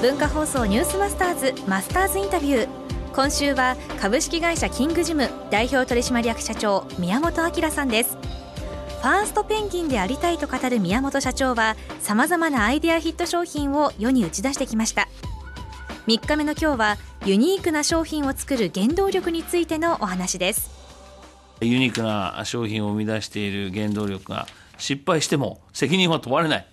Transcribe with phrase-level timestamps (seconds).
[0.00, 2.68] 文化放送ニュースマスターズマスターズインタビュー。
[3.14, 8.16] 今週は株式会社キングジム代表取締役社長宮本明さんです。
[8.16, 15.06] ファーストペンギンでありたいと語る宮本社長はさまざまなアイデアヒット商品を世に打ち出してきました。
[16.06, 20.70] 3日目の今日はユニークな商品を作る原動力についてのお話です。
[21.60, 24.46] ユニークな商品を生み出している原動力が
[24.78, 26.66] 失敗しても責任は問われない。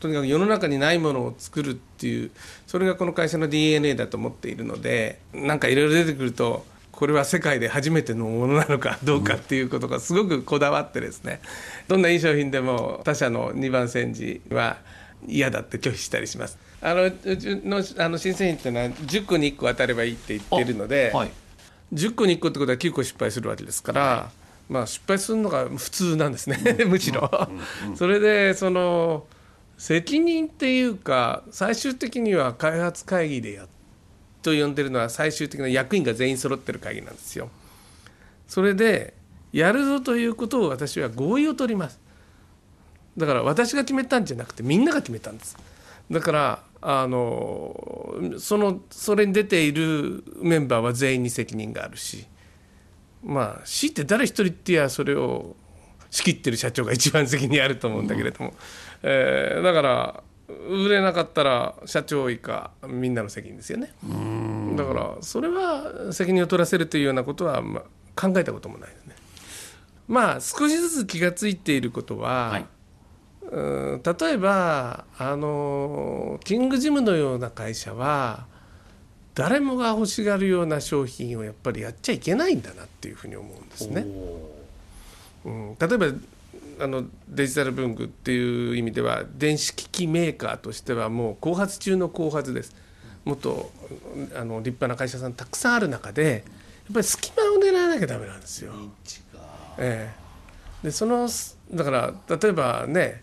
[0.00, 2.30] とにかく世の中にないものを作るっていう
[2.66, 6.64] それがこの会社の DNA だと思っているのでなんかいろいろ出てくると
[6.98, 11.40] これは世界で初めてのものなのかどうかっていうことがすごくこだわってですね。
[11.86, 14.78] どんないい商品でも他社の2番煎じは
[15.28, 16.58] 嫌だって拒否したりします。
[16.80, 21.30] あのうちのあの新製品っていうのは10個に1個当たればいいって言ってるので、はい、
[21.94, 24.30] 10個に1個ってことは9個失敗するわけですから、は
[24.68, 26.58] い、まあ失敗するのが普通なんですね。
[26.84, 27.30] むしろ。
[27.94, 29.24] それでその
[29.78, 33.66] 責任っていうか最終的には開発会議でや
[34.42, 37.48] と呼んでるのは最終的な役員が全員揃ってる会議なんですよ。
[38.48, 39.14] それで
[39.52, 42.00] やるぞということを私は合意を取ります。
[43.16, 45.56] だから私が決めたんじゃなくてみんなが決めたんです。
[46.10, 52.26] だからあのそのそれに出ているメンバーは全員に責任があるし
[53.22, 55.56] まあ強いて誰一人ってやそれを
[56.10, 58.54] 仕切ってる社長が一番責任あると思うんだけれども、
[59.02, 60.22] えー、だから
[60.68, 63.92] 売れなかったら社長以下みんなの責任ですよね。
[64.76, 67.82] だからそれは責任を取らせるというようなことは、まあ、
[68.20, 69.14] 考えたこともないですね。
[70.06, 72.66] まあ少しずつ気が付いていることは、はい、
[73.50, 78.46] うん例えばあのキングジムのような会社は
[79.34, 84.06] 誰もが欲しがるような商品をやっぱりやっちゃいけないんだなっていうふうに思うんですね。
[85.48, 86.06] うん、例えば
[86.80, 92.74] あのデジタル文具っていう意味では電子機器メーカーとしてはもう後発中の後発です。
[93.24, 93.72] もっと
[94.36, 98.72] あの立派な会社さんたくさんある中でやっぱり隙間を狙わなきゃダメなんですよ。
[99.78, 100.14] え
[100.82, 101.28] え、でその
[101.72, 103.22] だから例えばね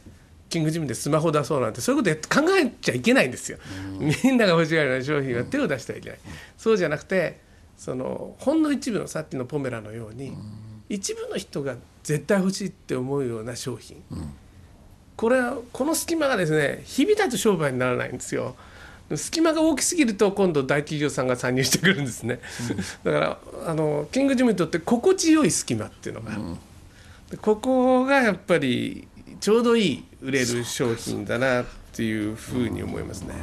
[0.49, 3.57] キングジムでスマホ出そうなんてそういうこと考えちゃいけないんですよ。
[3.99, 6.19] みんなが欲しがるような商品は手を出してはいけない。
[6.57, 7.39] そうじゃなくて
[7.77, 10.33] そのほんの一部のさっきのポメラのように。
[10.87, 14.33] 一部の人が絶対欲しいって思うような商品、うん、
[15.17, 18.55] これはこの隙間がですね日々だと商売にならないんですよ。
[19.15, 22.39] 隙間が大きすぎると今度大企業さんが参入してくるんですね、
[23.03, 26.57] うん、だからあのキングジムにとって心地よい隙間っていうのが、うん、
[27.39, 29.07] ここがやっぱり
[29.39, 33.35] ちょうどいい売れる商品だなっていうふうに思いますね。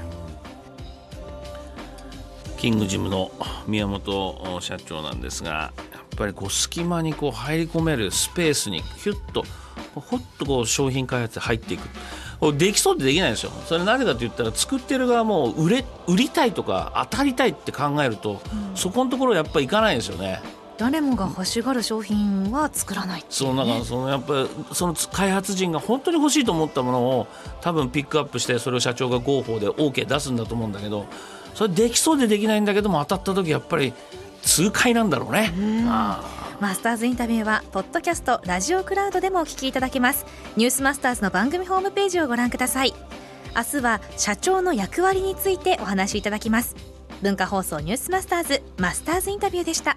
[2.56, 3.30] キングジムの
[3.68, 9.44] 宮本社長なんですがっぱりこう隙間にこう入り込めるスペースにヒュッと
[9.94, 11.88] ほっとこう商品開発で入っていく。
[12.58, 13.52] できそうでできないんですよ。
[13.66, 20.42] それなぜかと言ったら作ってる側も売れ売りたいとか当たりたいって考えると、うん、そこのところやっぱりいかないんですよね。
[20.78, 27.28] 誰もが欲しがる商品は作らない、ね、そうなんかそのやっぱりその開発陣が本当に欲しいと思ったものを
[27.60, 31.06] 多分ピックアップしてそれを社長が合法で OK 出すんだと思うんだけど
[31.54, 33.92] それできそうでできないんだけども当たった時やっぱり
[34.42, 35.53] 痛快なんだろうね。
[36.60, 40.26] マスターズインタビューはポッドキャストラジオクラウドでもお聞きいただけます。
[40.56, 42.94] ニュースマスターズの番組ホームページをご覧ください。
[43.54, 46.76] 明日は社長の役割についてお話しいただきます。
[47.22, 49.97] 文化放送ニュースマスターズマスターズインタビューでした